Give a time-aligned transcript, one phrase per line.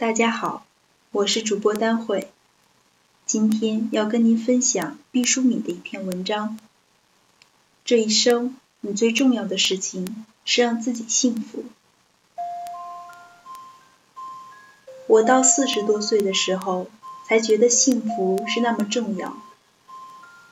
[0.00, 0.64] 大家好，
[1.10, 2.30] 我是主播丹慧，
[3.26, 6.56] 今天要跟您分享毕淑敏的一篇文章。
[7.84, 11.64] 这一生，你最重要的事情是让自己幸福。
[15.08, 16.86] 我到四十多岁的时候，
[17.26, 19.36] 才觉得幸福是那么重要。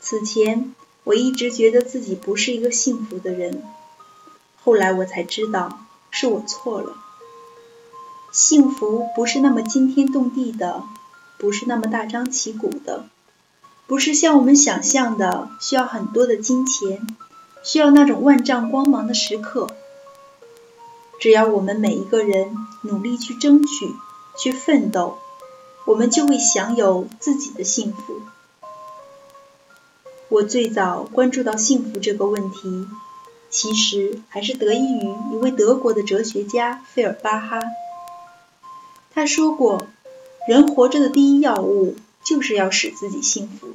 [0.00, 0.74] 此前，
[1.04, 3.62] 我一直觉得自己不是一个幸福的人，
[4.64, 6.96] 后来我才知道是我错了。
[8.36, 10.82] 幸福不是那么惊天动地的，
[11.38, 13.06] 不是那么大张旗鼓的，
[13.86, 17.06] 不是像我们想象的需要很多的金钱，
[17.62, 19.68] 需要那种万丈光芒的时刻。
[21.18, 23.90] 只要我们每一个人努力去争取、
[24.38, 25.16] 去奋斗，
[25.86, 28.20] 我们就会享有自己的幸福。
[30.28, 32.86] 我最早关注到幸福这个问题，
[33.48, 37.60] 其实还是得益于一位德国的哲学家费尔巴哈。
[39.16, 39.86] 他说过，
[40.46, 43.72] 人活着的第一要务就是要使自己幸福。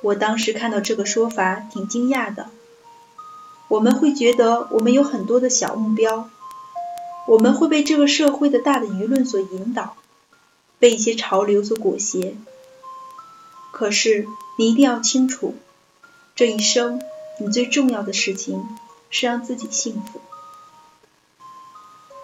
[0.00, 2.48] 我当时看到这个说法挺惊讶的。
[3.68, 6.30] 我们会觉得我们有很多的小目标，
[7.26, 9.94] 我们会被这个社会的大的舆论所引导，
[10.78, 12.34] 被一些潮流所裹挟。
[13.72, 15.54] 可是你一定要清楚，
[16.34, 17.02] 这一生
[17.40, 18.66] 你最重要的事情
[19.10, 20.22] 是让自己幸福。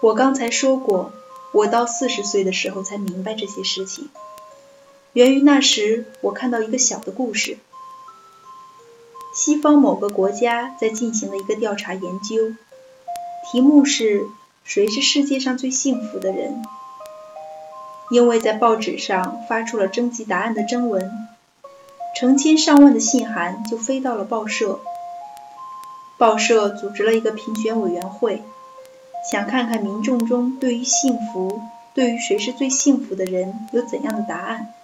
[0.00, 1.12] 我刚才说过。
[1.54, 4.10] 我到四十岁的时候才明白这些事情，
[5.12, 7.58] 源于那时我看到一个小的故事。
[9.32, 12.52] 西方某个国家在进行了一个调查研究，
[13.50, 14.26] 题目是
[14.64, 16.60] 谁是世界上最幸福的人？
[18.10, 21.28] 因为在报纸上发出了征集答案的征文，
[22.16, 24.80] 成千上万的信函就飞到了报社。
[26.18, 28.42] 报社组织了一个评选委员会。
[29.30, 31.62] 想看看民众中对于幸福，
[31.94, 34.74] 对于谁是最幸福的人有怎样的答案。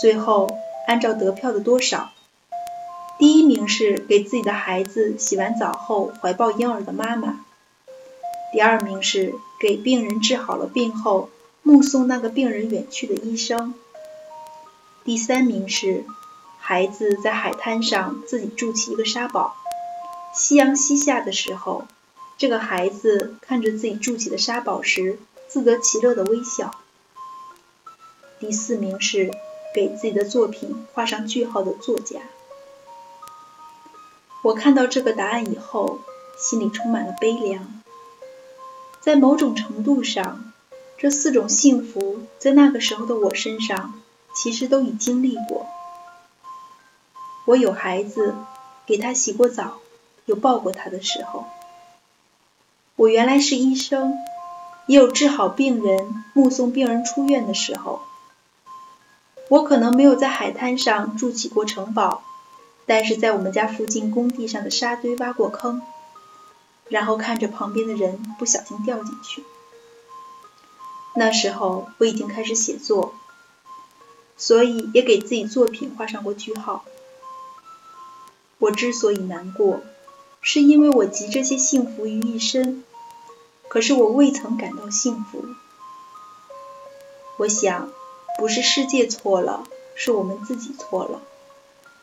[0.00, 2.10] 最后按照得票的多少，
[3.18, 7.44] 第一名是给自己的孩子洗完澡后怀抱婴儿的妈妈，
[8.52, 11.30] 第二名是给病人治好了病后
[11.62, 13.74] 目送那个病人远去的医生，
[15.04, 16.04] 第三名是
[16.58, 19.54] 孩子在海滩上自己筑起一个沙堡，
[20.34, 21.86] 夕阳西下的时候。
[22.38, 25.18] 这个孩子看着自己筑起的沙堡时，
[25.48, 26.70] 自得其乐的微笑。
[28.38, 29.32] 第四名是
[29.74, 32.20] 给自己的作品画上句号的作家。
[34.42, 35.98] 我看到这个答案以后，
[36.38, 37.82] 心里充满了悲凉。
[39.00, 40.52] 在某种程度上，
[40.96, 44.00] 这四种幸福在那个时候的我身上，
[44.32, 45.66] 其实都已经历过。
[47.46, 48.36] 我有孩子，
[48.86, 49.80] 给他洗过澡，
[50.26, 51.44] 有抱过他的时候。
[52.98, 54.18] 我原来是医生，
[54.88, 58.02] 也有治好病人、目送病人出院的时候。
[59.48, 62.24] 我可能没有在海滩上筑起过城堡，
[62.86, 65.80] 但是在我们家附近工地上的沙堆挖过坑，
[66.88, 69.44] 然后看着旁边的人不小心掉进去。
[71.14, 73.14] 那时候我已经开始写作，
[74.36, 76.84] 所以也给自己作品画上过句号。
[78.58, 79.82] 我之所以难过，
[80.40, 82.82] 是因为我集这些幸福于一身。
[83.68, 85.44] 可是我未曾感到幸福。
[87.36, 87.90] 我想，
[88.38, 89.64] 不是世界错了，
[89.94, 91.20] 是我们自己错了。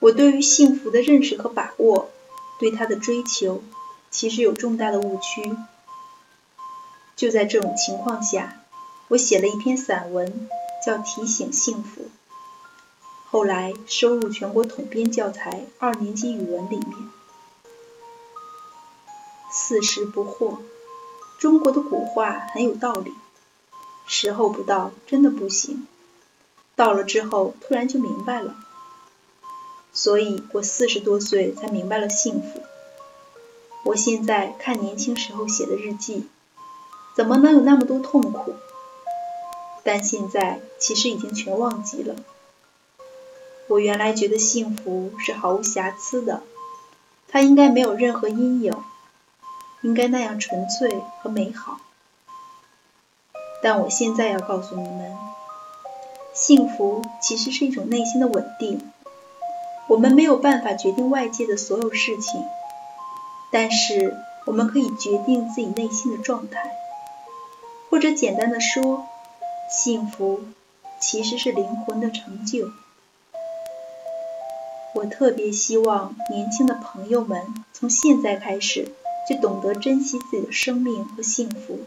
[0.00, 2.10] 我对于幸福的认识和把握，
[2.58, 3.62] 对它的追求，
[4.10, 5.56] 其实有重大的误区。
[7.14, 8.60] 就在这种情况下，
[9.08, 10.48] 我写了一篇散文，
[10.84, 12.02] 叫《提醒幸福》，
[13.30, 17.10] 后来收入全国统编教材二年级语文里面。
[19.50, 20.58] 四十不惑。
[21.42, 23.12] 中国的古话很有道理，
[24.06, 25.88] 时候不到真的不行，
[26.76, 28.54] 到了之后突然就明白了。
[29.92, 32.62] 所以我四十多岁才明白了幸福。
[33.82, 36.28] 我现在看年轻时候写的日记，
[37.16, 38.54] 怎么能有那么多痛苦？
[39.82, 42.14] 但现在其实已经全忘记了。
[43.66, 46.44] 我原来觉得幸福是毫无瑕疵的，
[47.26, 48.72] 它应该没有任何阴影。
[49.82, 51.78] 应该那样纯粹和美好，
[53.62, 55.16] 但我现在要告诉你们，
[56.32, 58.90] 幸福其实是一种内心的稳定。
[59.88, 62.44] 我们没有办法决定外界的所有事情，
[63.50, 66.76] 但是我们可以决定自己内心的状态。
[67.90, 69.04] 或者简单的说，
[69.68, 70.44] 幸福
[70.98, 72.70] 其实是灵魂的成就。
[74.94, 78.92] 我特别希望年轻的朋友们从现在开始。
[79.28, 81.78] 就懂得珍惜自己的生命和幸福，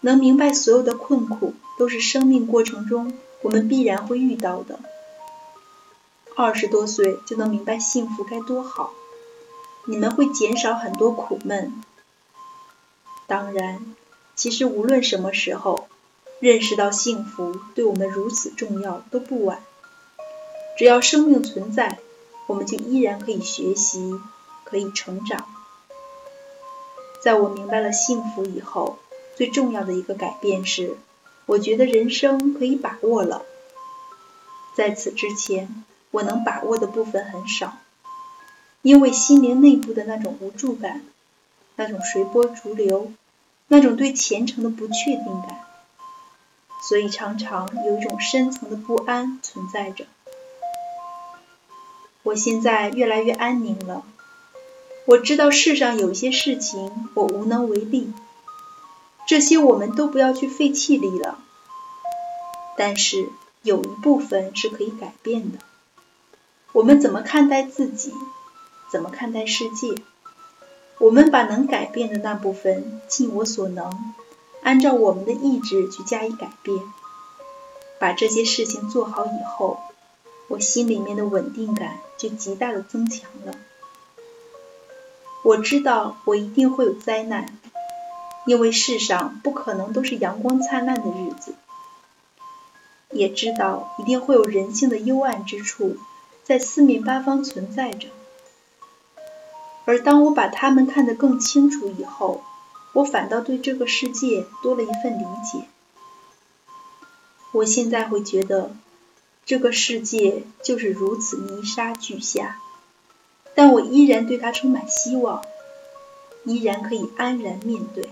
[0.00, 3.12] 能明白所有的困苦都是生命过程中
[3.42, 4.78] 我们必然会遇到的。
[6.36, 8.92] 二十多岁就能明白幸福该多好，
[9.86, 11.72] 你们会减少很多苦闷。
[13.26, 13.94] 当然，
[14.34, 15.88] 其实无论什么时候，
[16.40, 19.60] 认识到幸福对我们如此重要都不晚。
[20.76, 22.00] 只要生命存在，
[22.48, 24.20] 我们就依然可以学习，
[24.64, 25.46] 可以成长。
[27.24, 28.98] 在我明白了幸福以后，
[29.34, 30.98] 最重要的一个改变是，
[31.46, 33.46] 我觉得人生可以把握了。
[34.76, 37.78] 在此之前，我能把握的部分很少，
[38.82, 41.00] 因为心灵内部的那种无助感，
[41.76, 43.10] 那种随波逐流，
[43.68, 45.64] 那种对前程的不确定感，
[46.82, 50.04] 所以常常有一种深层的不安存在着。
[52.22, 54.04] 我现在越来越安宁了。
[55.06, 58.10] 我知道世上有些事情我无能为力，
[59.26, 61.38] 这些我们都不要去费气力了。
[62.76, 63.28] 但是
[63.62, 65.58] 有一部分是可以改变的。
[66.72, 68.12] 我们怎么看待自己，
[68.90, 69.94] 怎么看待世界？
[70.98, 74.14] 我们把能改变的那部分尽我所能，
[74.62, 76.80] 按照我们的意志去加以改变。
[78.00, 79.80] 把这些事情做好以后，
[80.48, 83.54] 我心里面的稳定感就极大的增强了。
[85.44, 87.54] 我知道我一定会有灾难，
[88.46, 91.54] 因为世上不可能都是阳光灿烂的日子。
[93.10, 95.98] 也知道一定会有人性的幽暗之处
[96.44, 98.08] 在四面八方存在着。
[99.84, 102.42] 而当我把它们看得更清楚以后，
[102.94, 105.68] 我反倒对这个世界多了一份理解。
[107.52, 108.74] 我现在会觉得，
[109.44, 112.58] 这个世界就是如此泥沙俱下。
[113.54, 115.44] 但我依然对他充满希望，
[116.44, 118.08] 依然可以安然面对。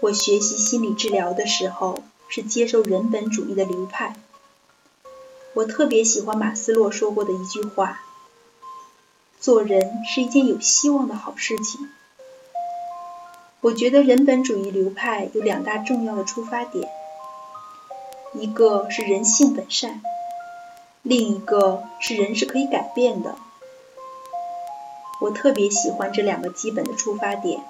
[0.00, 4.16] 我学习心理治疗的时候是接受人本主义的流派。
[5.54, 8.00] 我特别喜欢马斯洛说过的一句话
[9.40, 11.88] ：“做人是一件有希望的好事情。”
[13.62, 16.86] 我觉得人本主义流派有两大重要的出发点，
[18.34, 20.02] 一个是人性本善。
[21.04, 23.36] 另一个是人是可以改变的，
[25.20, 27.62] 我特别喜欢这两个基本的出发点。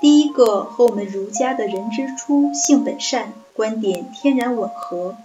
[0.00, 5.18] 第一个和我们儒家的人之初性本善观点天然吻合。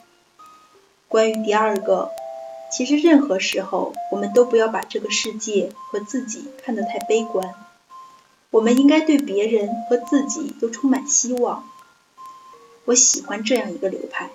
[1.08, 2.12] 关于第二个，
[2.70, 7.56] 其实任何时候我们都不要把这个世界和自己看得太悲观，
[8.50, 11.64] 我们应该对别人和自己都充满希望。
[12.84, 14.30] 我喜欢这样一个流派。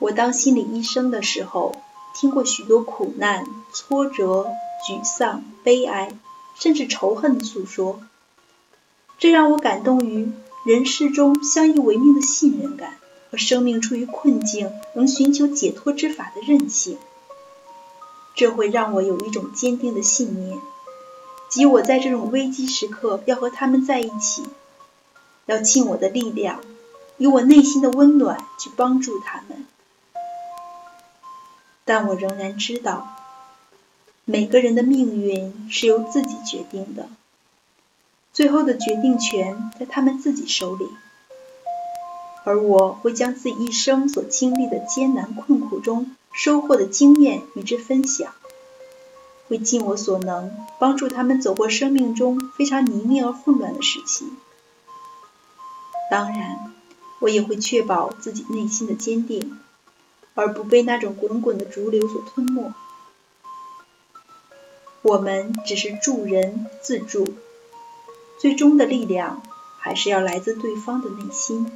[0.00, 1.76] 我当心理医生的时候，
[2.14, 4.46] 听过许多苦难、挫折、
[4.88, 6.10] 沮丧、悲哀，
[6.58, 8.00] 甚至仇恨的诉说，
[9.18, 10.32] 这让我感动于
[10.64, 12.94] 人世中相依为命的信任感
[13.30, 16.96] 和生命处于困境能寻求解脱之法的韧性。
[18.34, 20.58] 这会让我有一种坚定的信念，
[21.50, 24.44] 即我在这种危机时刻要和他们在一起，
[25.44, 26.60] 要尽我的力量，
[27.18, 29.66] 以我内心的温暖去帮助他们。
[31.92, 33.16] 但我仍然知道，
[34.24, 37.08] 每个人的命运是由自己决定的，
[38.32, 40.86] 最后的决定权在他们自己手里。
[42.44, 48.32] 而我会将自己一生所经历的艰难困苦中收获的经验与之分享，
[49.48, 54.26] 会尽我所能帮助他们走过生命中非常泥泞而混乱的时期。
[56.08, 56.72] 当然，
[57.18, 59.58] 我也会确保自己内心的坚定。
[60.34, 62.72] 而不被那种滚滚的浊流所吞没。
[65.02, 67.34] 我们只是助人自助，
[68.38, 69.42] 最终的力量
[69.78, 71.70] 还是要来自对方的内心。